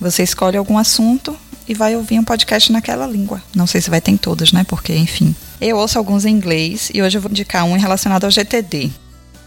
Você 0.00 0.22
escolhe 0.22 0.56
algum 0.56 0.78
assunto 0.78 1.36
e 1.66 1.74
vai 1.74 1.96
ouvir 1.96 2.20
um 2.20 2.24
podcast 2.24 2.70
naquela 2.70 3.04
língua. 3.04 3.42
Não 3.52 3.66
sei 3.66 3.80
se 3.80 3.90
vai 3.90 4.00
ter 4.00 4.12
em 4.12 4.16
todas, 4.16 4.52
né? 4.52 4.62
Porque, 4.62 4.94
enfim. 4.94 5.34
Eu 5.60 5.78
ouço 5.78 5.98
alguns 5.98 6.24
em 6.24 6.30
inglês 6.30 6.88
e 6.94 7.02
hoje 7.02 7.18
eu 7.18 7.22
vou 7.22 7.32
indicar 7.32 7.64
um 7.64 7.76
relacionado 7.76 8.22
ao 8.22 8.30
GTD. 8.30 8.92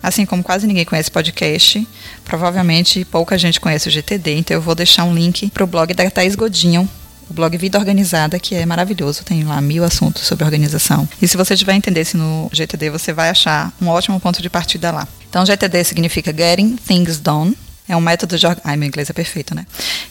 Assim 0.02 0.26
como 0.26 0.44
quase 0.44 0.68
ninguém 0.68 0.84
conhece 0.84 1.10
podcast, 1.10 1.88
provavelmente 2.26 3.06
pouca 3.06 3.38
gente 3.38 3.62
conhece 3.62 3.88
o 3.88 3.92
GTD, 3.92 4.40
então 4.40 4.58
eu 4.58 4.62
vou 4.62 4.76
deixar 4.76 5.06
um 5.06 5.16
link 5.16 5.50
para 5.52 5.64
o 5.64 5.68
blog 5.68 5.94
da 5.94 6.10
Thais 6.12 6.36
Godinho, 6.36 6.90
o 7.30 7.34
blog 7.34 7.58
Vida 7.58 7.78
Organizada, 7.78 8.40
que 8.40 8.56
é 8.56 8.66
maravilhoso, 8.66 9.24
tem 9.24 9.44
lá 9.44 9.60
mil 9.62 9.84
assuntos 9.84 10.26
sobre 10.26 10.44
organização. 10.44 11.08
E 11.22 11.28
se 11.28 11.38
você 11.38 11.56
tiver 11.56 11.74
interesse 11.74 12.18
no 12.18 12.50
GTD, 12.52 12.90
você 12.90 13.14
vai 13.14 13.30
achar 13.30 13.72
um 13.82 13.88
ótimo 13.88 14.20
ponto 14.20 14.42
de 14.42 14.50
partida 14.50 14.92
lá. 14.92 15.08
Então, 15.30 15.46
GTD 15.46 15.84
significa 15.84 16.36
Getting 16.36 16.76
Things 16.76 17.20
Done. 17.20 17.58
É 17.88 17.98
um 17.98 18.02
método 18.02 18.38
de. 18.38 18.46
Ai, 18.64 18.78
meu 18.78 18.88
inglês 18.88 19.10
é 19.10 19.14
perfeito, 19.14 19.56
né? 19.56 19.66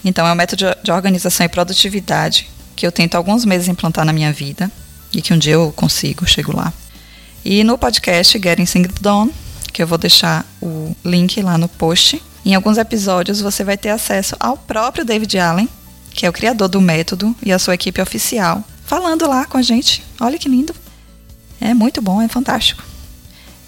Então, 0.05 0.27
é 0.27 0.33
um 0.33 0.35
método 0.35 0.77
de 0.83 0.91
organização 0.91 1.47
e 1.47 1.49
produtividade 1.49 2.49
que 2.75 2.87
eu 2.87 2.93
tento 2.93 3.15
alguns 3.15 3.45
meses 3.45 3.69
implantar 3.69 4.05
na 4.05 4.13
minha 4.13 4.33
vida 4.33 4.71
e 5.13 5.23
que 5.23 5.33
um 5.33 5.39
dia 5.39 5.55
eu 5.55 5.73
consigo, 5.73 6.27
chego 6.27 6.57
lá. 6.57 6.73
E 7.45 7.65
no 7.65 7.77
podcast 7.77 8.39
Getting 8.39 8.65
Things 8.65 8.95
Done, 9.01 9.33
que 9.73 9.83
eu 9.83 9.87
vou 9.87 9.99
deixar 9.99 10.47
o 10.61 10.95
link 11.05 11.41
lá 11.43 11.59
no 11.59 11.69
post, 11.69 12.23
em 12.45 12.55
alguns 12.55 12.79
episódios 12.79 13.41
você 13.41 13.63
vai 13.63 13.77
ter 13.77 13.91
acesso 13.91 14.35
ao 14.41 14.57
próprio 14.57 15.05
David 15.05 15.39
Allen, 15.39 15.69
que 16.15 16.27
é 16.27 16.29
o 16.29 16.33
criador 16.33 16.69
do 16.69 16.81
método, 16.81 17.35
e 17.43 17.53
a 17.53 17.59
sua 17.59 17.75
equipe 17.75 18.01
oficial, 18.01 18.65
falando 18.85 19.27
lá 19.29 19.45
com 19.45 19.59
a 19.59 19.63
gente. 19.63 20.03
Olha 20.21 20.39
que 20.39 20.49
lindo. 20.49 20.75
É 21.61 21.75
muito 21.75 22.03
bom, 22.03 22.21
é 22.21 22.29
fantástico. 22.29 22.83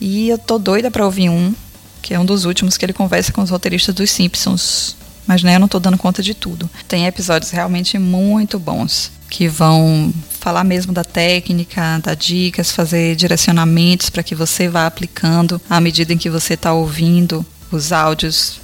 E 0.01 0.29
eu 0.29 0.39
tô 0.39 0.59
doida 0.59 0.91
para 0.91 1.05
ouvir 1.05 1.29
um, 1.29 1.55
que 2.03 2.13
é 2.13 2.19
um 2.19 2.25
dos 2.25 2.45
últimos 2.45 2.77
que 2.77 2.85
ele 2.85 2.93
conversa 2.93 3.33
com 3.33 3.41
os 3.41 3.51
roteiristas 3.51 3.95
dos 3.95 4.11
Simpsons. 4.11 4.97
Mas 5.27 5.43
né, 5.43 5.57
eu 5.57 5.61
não 5.61 5.69
tô 5.69 5.79
dando 5.79 5.97
conta 5.97 6.23
de 6.23 6.35
tudo. 6.35 6.69
Tem 6.87 7.07
episódios 7.07 7.51
realmente 7.51 7.99
muito 7.99 8.59
bons 8.59 9.11
que 9.31 9.49
vão 9.49 10.13
falar 10.39 10.63
mesmo 10.63 10.93
da 10.93 11.03
técnica, 11.03 11.99
dar 12.03 12.15
dicas, 12.15 12.71
fazer 12.71 13.17
direcionamentos 13.17 14.11
para 14.11 14.23
que 14.23 14.35
você 14.35 14.69
vá 14.69 14.87
aplicando 14.87 15.61
à 15.69 15.81
medida 15.81 16.13
em 16.13 16.19
que 16.19 16.31
você 16.31 16.55
está 16.55 16.73
ouvindo 16.73 17.45
os 17.73 17.91
áudios. 17.91 18.61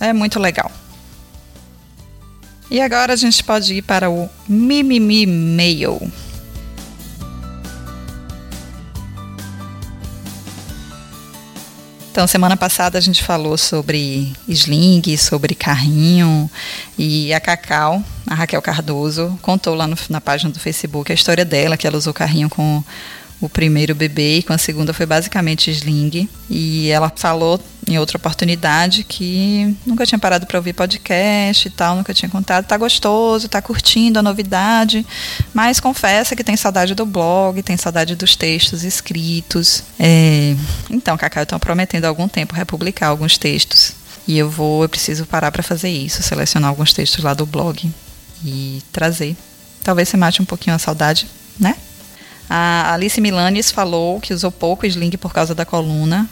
É 0.00 0.12
muito 0.12 0.38
legal. 0.38 0.70
E 2.70 2.80
agora 2.80 3.12
a 3.12 3.16
gente 3.16 3.42
pode 3.44 3.74
ir 3.74 3.82
para 3.82 4.10
o 4.10 4.28
Mimimi 4.48 5.26
Mail. 5.26 6.10
Então, 12.14 12.28
semana 12.28 12.56
passada 12.56 12.96
a 12.96 13.00
gente 13.00 13.24
falou 13.24 13.58
sobre 13.58 14.32
sling, 14.46 15.02
sobre 15.16 15.52
carrinho 15.52 16.48
e 16.96 17.34
a 17.34 17.40
Cacau, 17.40 18.04
a 18.24 18.36
Raquel 18.36 18.62
Cardoso, 18.62 19.36
contou 19.42 19.74
lá 19.74 19.88
no, 19.88 19.96
na 20.08 20.20
página 20.20 20.48
do 20.52 20.60
Facebook 20.60 21.10
a 21.10 21.14
história 21.14 21.44
dela, 21.44 21.76
que 21.76 21.88
ela 21.88 21.96
usou 21.96 22.14
carrinho 22.14 22.48
com 22.48 22.84
o 23.40 23.48
primeiro 23.48 23.94
bebê 23.94 24.38
e 24.38 24.42
com 24.42 24.52
a 24.52 24.58
segunda 24.58 24.94
foi 24.94 25.06
basicamente 25.06 25.70
sling. 25.70 26.28
E 26.48 26.88
ela 26.90 27.12
falou 27.14 27.60
em 27.86 27.98
outra 27.98 28.16
oportunidade 28.16 29.04
que 29.04 29.76
nunca 29.84 30.06
tinha 30.06 30.18
parado 30.18 30.46
para 30.46 30.58
ouvir 30.58 30.72
podcast 30.72 31.68
e 31.68 31.70
tal, 31.70 31.96
nunca 31.96 32.14
tinha 32.14 32.28
contado. 32.28 32.64
Tá 32.64 32.76
gostoso, 32.76 33.48
tá 33.48 33.60
curtindo 33.60 34.18
a 34.18 34.22
novidade, 34.22 35.06
mas 35.52 35.80
confessa 35.80 36.34
que 36.34 36.44
tem 36.44 36.56
saudade 36.56 36.94
do 36.94 37.04
blog, 37.04 37.62
tem 37.62 37.76
saudade 37.76 38.16
dos 38.16 38.36
textos 38.36 38.82
escritos. 38.84 39.82
É... 39.98 40.56
Então, 40.88 41.18
eu 41.20 41.42
estou 41.42 41.58
prometendo 41.58 42.06
há 42.06 42.08
algum 42.08 42.28
tempo 42.28 42.54
republicar 42.54 43.10
alguns 43.10 43.36
textos. 43.36 43.92
E 44.26 44.38
eu 44.38 44.48
vou, 44.48 44.82
eu 44.82 44.88
preciso 44.88 45.26
parar 45.26 45.52
para 45.52 45.62
fazer 45.62 45.90
isso, 45.90 46.22
selecionar 46.22 46.70
alguns 46.70 46.94
textos 46.94 47.22
lá 47.22 47.34
do 47.34 47.44
blog 47.44 47.92
e 48.42 48.82
trazer. 48.90 49.36
Talvez 49.82 50.08
você 50.08 50.16
mate 50.16 50.40
um 50.40 50.46
pouquinho 50.46 50.74
a 50.74 50.78
saudade, 50.78 51.26
né? 51.60 51.76
A 52.48 52.92
Alice 52.92 53.20
Milanes 53.20 53.70
falou 53.70 54.20
que 54.20 54.34
usou 54.34 54.50
pouco 54.50 54.86
sling 54.86 55.16
por 55.16 55.32
causa 55.32 55.54
da 55.54 55.64
coluna. 55.64 56.28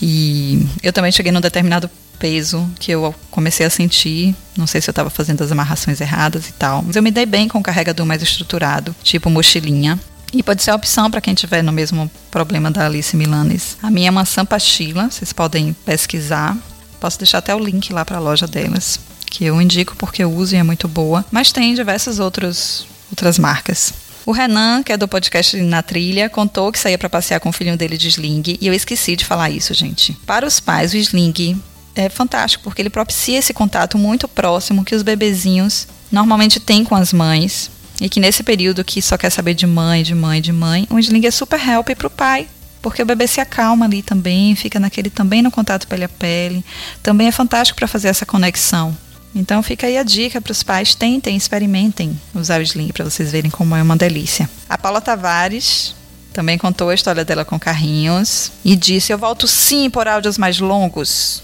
E 0.00 0.66
eu 0.82 0.92
também 0.92 1.12
cheguei 1.12 1.30
num 1.30 1.40
determinado 1.40 1.90
peso 2.18 2.70
que 2.78 2.92
eu 2.92 3.14
comecei 3.30 3.66
a 3.66 3.70
sentir. 3.70 4.34
Não 4.56 4.66
sei 4.66 4.80
se 4.80 4.88
eu 4.88 4.92
estava 4.92 5.10
fazendo 5.10 5.42
as 5.42 5.50
amarrações 5.50 6.00
erradas 6.00 6.48
e 6.48 6.52
tal. 6.52 6.82
Mas 6.82 6.96
eu 6.96 7.02
me 7.02 7.10
dei 7.10 7.26
bem 7.26 7.48
com 7.48 7.58
o 7.58 7.62
carregador 7.62 8.06
mais 8.06 8.22
estruturado, 8.22 8.94
tipo 9.02 9.28
mochilinha. 9.30 9.98
E 10.32 10.42
pode 10.42 10.62
ser 10.62 10.70
a 10.70 10.76
opção 10.76 11.10
para 11.10 11.20
quem 11.20 11.34
tiver 11.34 11.62
no 11.62 11.72
mesmo 11.72 12.08
problema 12.30 12.70
da 12.70 12.86
Alice 12.86 13.16
Milanes. 13.16 13.76
A 13.82 13.90
minha 13.90 14.08
é 14.08 14.10
uma 14.10 14.24
Sampachila, 14.24 15.10
vocês 15.10 15.32
podem 15.32 15.72
pesquisar. 15.84 16.56
Posso 17.00 17.18
deixar 17.18 17.38
até 17.38 17.54
o 17.54 17.58
link 17.58 17.92
lá 17.92 18.04
para 18.04 18.18
a 18.18 18.20
loja 18.20 18.46
delas, 18.46 19.00
que 19.26 19.44
eu 19.44 19.60
indico 19.60 19.96
porque 19.96 20.22
eu 20.22 20.32
uso 20.32 20.54
e 20.54 20.58
é 20.58 20.62
muito 20.62 20.86
boa. 20.86 21.24
Mas 21.32 21.50
tem 21.50 21.74
diversas 21.74 22.20
outros, 22.20 22.86
outras 23.10 23.38
marcas. 23.38 23.92
O 24.26 24.32
Renan, 24.32 24.82
que 24.82 24.92
é 24.92 24.96
do 24.96 25.08
podcast 25.08 25.56
Na 25.62 25.82
Trilha, 25.82 26.28
contou 26.28 26.70
que 26.70 26.78
saía 26.78 26.98
para 26.98 27.08
passear 27.08 27.40
com 27.40 27.48
o 27.48 27.52
filhinho 27.52 27.76
dele 27.76 27.96
de 27.96 28.08
sling 28.08 28.42
e 28.60 28.66
eu 28.66 28.74
esqueci 28.74 29.16
de 29.16 29.24
falar 29.24 29.50
isso, 29.50 29.72
gente. 29.72 30.12
Para 30.26 30.46
os 30.46 30.60
pais, 30.60 30.92
o 30.92 30.96
sling 30.96 31.60
é 31.94 32.08
fantástico 32.08 32.64
porque 32.64 32.82
ele 32.82 32.90
propicia 32.90 33.38
esse 33.38 33.52
contato 33.52 33.96
muito 33.96 34.28
próximo 34.28 34.84
que 34.84 34.94
os 34.94 35.02
bebezinhos 35.02 35.88
normalmente 36.12 36.60
têm 36.60 36.84
com 36.84 36.94
as 36.94 37.12
mães. 37.12 37.70
E 38.00 38.08
que 38.08 38.20
nesse 38.20 38.42
período 38.42 38.84
que 38.84 39.02
só 39.02 39.16
quer 39.18 39.30
saber 39.30 39.54
de 39.54 39.66
mãe, 39.66 40.02
de 40.02 40.14
mãe, 40.14 40.40
de 40.40 40.52
mãe, 40.52 40.86
o 40.90 40.98
sling 40.98 41.26
é 41.26 41.30
super 41.30 41.60
help 41.60 41.90
para 41.90 42.06
o 42.06 42.10
pai, 42.10 42.48
porque 42.80 43.02
o 43.02 43.06
bebê 43.06 43.26
se 43.26 43.40
acalma 43.40 43.84
ali 43.84 44.02
também, 44.02 44.54
fica 44.56 44.80
naquele 44.80 45.10
também 45.10 45.42
no 45.42 45.50
contato 45.50 45.86
pele 45.86 46.04
a 46.04 46.08
pele. 46.08 46.64
Também 47.02 47.26
é 47.26 47.32
fantástico 47.32 47.78
para 47.78 47.88
fazer 47.88 48.08
essa 48.08 48.24
conexão. 48.24 48.96
Então 49.34 49.62
fica 49.62 49.86
aí 49.86 49.96
a 49.96 50.02
dica 50.02 50.40
para 50.40 50.52
os 50.52 50.62
pais, 50.62 50.94
tentem, 50.94 51.36
experimentem 51.36 52.20
usar 52.34 52.60
o 52.60 52.62
sling 52.62 52.88
para 52.88 53.04
vocês 53.04 53.30
verem 53.30 53.50
como 53.50 53.76
é 53.76 53.82
uma 53.82 53.96
delícia. 53.96 54.50
A 54.68 54.76
Paula 54.76 55.00
Tavares 55.00 55.94
também 56.32 56.58
contou 56.58 56.90
a 56.90 56.94
história 56.94 57.24
dela 57.24 57.44
com 57.44 57.58
carrinhos 57.58 58.52
e 58.64 58.76
disse: 58.76 59.12
Eu 59.12 59.18
volto 59.18 59.46
sim 59.46 59.90
por 59.90 60.08
áudios 60.08 60.38
mais 60.38 60.58
longos. 60.58 61.42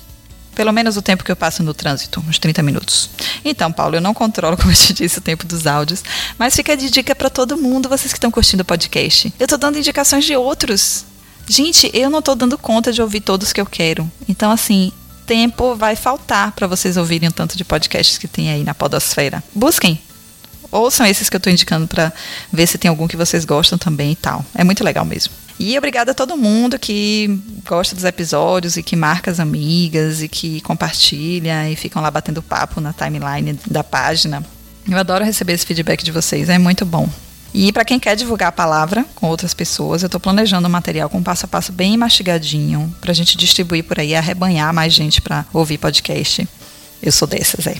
Pelo 0.54 0.72
menos 0.72 0.96
o 0.96 1.02
tempo 1.02 1.22
que 1.22 1.30
eu 1.30 1.36
passo 1.36 1.62
no 1.62 1.74
trânsito, 1.74 2.24
uns 2.26 2.38
30 2.38 2.62
minutos. 2.62 3.10
Então, 3.44 3.70
Paulo, 3.70 3.96
eu 3.96 4.00
não 4.00 4.14
controlo, 4.14 4.56
como 4.58 4.72
eu 4.72 4.76
te 4.76 4.94
disse, 4.94 5.18
o 5.18 5.20
tempo 5.20 5.46
dos 5.46 5.66
áudios, 5.66 6.02
mas 6.38 6.56
fica 6.56 6.74
de 6.74 6.88
dica 6.88 7.14
para 7.14 7.28
todo 7.28 7.58
mundo, 7.58 7.90
vocês 7.90 8.10
que 8.10 8.16
estão 8.16 8.30
curtindo 8.30 8.62
o 8.62 8.64
podcast. 8.64 9.32
Eu 9.38 9.44
estou 9.44 9.58
dando 9.58 9.78
indicações 9.78 10.24
de 10.24 10.34
outros. 10.34 11.04
Gente, 11.46 11.90
eu 11.92 12.08
não 12.08 12.20
estou 12.20 12.34
dando 12.34 12.56
conta 12.56 12.90
de 12.90 13.02
ouvir 13.02 13.20
todos 13.20 13.52
que 13.52 13.60
eu 13.60 13.66
quero. 13.66 14.10
Então, 14.26 14.50
assim, 14.50 14.92
tempo 15.26 15.74
vai 15.74 15.96
faltar 15.96 16.52
para 16.52 16.66
vocês 16.66 16.96
ouvirem 16.96 17.28
o 17.28 17.32
tanto 17.32 17.56
de 17.56 17.64
podcasts 17.64 18.16
que 18.16 18.28
tem 18.28 18.50
aí 18.50 18.62
na 18.62 18.74
Podosfera. 18.74 19.42
Busquem. 19.54 20.00
Ouçam 20.70 21.06
esses 21.06 21.28
que 21.28 21.36
eu 21.36 21.38
estou 21.38 21.52
indicando 21.52 21.86
para 21.86 22.12
ver 22.52 22.66
se 22.66 22.78
tem 22.78 22.88
algum 22.88 23.06
que 23.06 23.16
vocês 23.16 23.44
gostam 23.44 23.78
também 23.78 24.12
e 24.12 24.16
tal. 24.16 24.44
É 24.54 24.64
muito 24.64 24.84
legal 24.84 25.04
mesmo. 25.04 25.32
E 25.58 25.76
obrigada 25.76 26.10
a 26.10 26.14
todo 26.14 26.36
mundo 26.36 26.78
que 26.78 27.40
gosta 27.66 27.94
dos 27.94 28.04
episódios 28.04 28.76
e 28.76 28.82
que 28.82 28.94
marca 28.94 29.30
as 29.30 29.40
amigas 29.40 30.22
e 30.22 30.28
que 30.28 30.60
compartilha 30.60 31.70
e 31.70 31.76
ficam 31.76 32.02
lá 32.02 32.10
batendo 32.10 32.42
papo 32.42 32.80
na 32.80 32.92
timeline 32.92 33.58
da 33.66 33.82
página. 33.82 34.44
Eu 34.88 34.98
adoro 34.98 35.24
receber 35.24 35.54
esse 35.54 35.66
feedback 35.66 36.04
de 36.04 36.12
vocês, 36.12 36.48
é 36.48 36.58
muito 36.58 36.84
bom. 36.84 37.08
E 37.54 37.72
para 37.72 37.84
quem 37.84 37.98
quer 37.98 38.16
divulgar 38.16 38.48
a 38.48 38.52
palavra 38.52 39.04
com 39.14 39.28
outras 39.28 39.54
pessoas, 39.54 40.02
eu 40.02 40.06
estou 40.06 40.20
planejando 40.20 40.68
um 40.68 40.70
material 40.70 41.08
com 41.08 41.22
passo 41.22 41.46
a 41.46 41.48
passo 41.48 41.72
bem 41.72 41.96
mastigadinho 41.96 42.94
para 43.00 43.12
a 43.12 43.14
gente 43.14 43.36
distribuir 43.36 43.84
por 43.84 43.98
aí, 43.98 44.14
arrebanhar 44.14 44.72
mais 44.74 44.92
gente 44.92 45.20
para 45.20 45.46
ouvir 45.52 45.78
podcast. 45.78 46.46
Eu 47.02 47.12
sou 47.12 47.26
dessas, 47.26 47.66
é. 47.66 47.76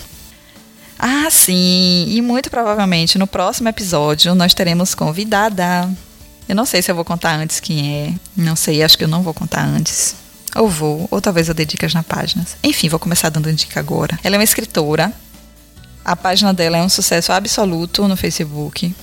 Ah, 0.99 1.28
sim, 1.30 2.06
e 2.08 2.23
muito 2.23 2.50
provavelmente 2.50 3.18
no 3.18 3.26
próximo 3.26 3.68
episódio 3.68 4.35
nós 4.35 4.54
teremos 4.54 4.94
convidada. 4.94 5.90
Eu 6.49 6.54
não 6.54 6.64
sei 6.64 6.80
se 6.80 6.90
eu 6.90 6.94
vou 6.94 7.04
contar 7.04 7.35
antes 7.35 7.61
quem 7.61 7.92
é, 7.92 8.14
não 8.37 8.56
sei, 8.56 8.82
acho 8.82 8.96
que 8.96 9.04
eu 9.04 9.08
não 9.08 9.23
vou 9.23 9.35
contar 9.35 9.64
antes. 9.64 10.14
Ou 10.54 10.70
vou, 10.70 11.06
ou 11.11 11.20
talvez 11.20 11.49
eu 11.49 11.54
dê 11.54 11.66
dicas 11.66 11.92
na 11.92 12.02
página. 12.02 12.46
Enfim, 12.62 12.88
vou 12.88 12.99
começar 12.99 13.28
dando 13.28 13.52
dica 13.52 13.78
agora. 13.78 14.18
Ela 14.25 14.37
é 14.37 14.38
uma 14.38 14.44
escritora. 14.44 15.12
A 16.02 16.16
página 16.16 16.54
dela 16.54 16.78
é 16.78 16.82
um 16.82 16.88
sucesso 16.88 17.30
absoluto 17.32 18.08
no 18.08 18.16
Facebook. 18.16 18.94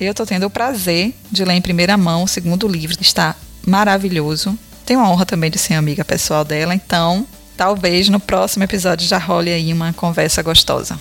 Eu 0.00 0.12
estou 0.12 0.24
tendo 0.24 0.46
o 0.46 0.50
prazer 0.50 1.12
de 1.30 1.44
ler 1.44 1.54
em 1.54 1.60
primeira 1.60 1.96
mão 1.96 2.22
o 2.22 2.28
segundo 2.28 2.68
livro. 2.68 2.96
Está 3.00 3.34
maravilhoso. 3.66 4.56
tenho 4.86 5.00
a 5.00 5.08
honra 5.08 5.26
também 5.26 5.50
de 5.50 5.58
ser 5.58 5.74
amiga 5.74 6.04
pessoal 6.04 6.44
dela, 6.44 6.74
então 6.74 7.26
talvez 7.56 8.08
no 8.08 8.20
próximo 8.20 8.64
episódio 8.64 9.06
já 9.06 9.18
role 9.18 9.52
aí 9.52 9.72
uma 9.72 9.92
conversa 9.92 10.40
gostosa. 10.42 10.98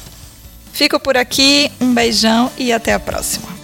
Fico 0.74 1.00
por 1.00 1.16
aqui, 1.16 1.72
um 1.80 1.94
beijão 1.94 2.52
e 2.58 2.74
até 2.74 2.94
a 2.94 3.00
próxima. 3.00 3.57